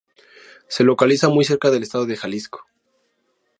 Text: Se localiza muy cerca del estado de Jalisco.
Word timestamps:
Se 0.67 0.83
localiza 0.83 1.29
muy 1.29 1.45
cerca 1.45 1.69
del 1.69 1.83
estado 1.83 2.07
de 2.07 2.17
Jalisco. 2.17 2.65